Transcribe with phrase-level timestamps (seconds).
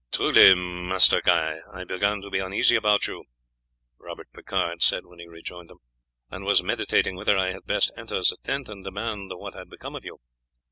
[0.11, 3.25] "Truly, Master Guy, I began to be uneasy about you,"
[3.99, 5.77] Robert Picard said when he rejoined him,
[6.31, 9.95] "and was meditating whether I had best enter the tent, and demand what had become
[9.95, 10.17] of you.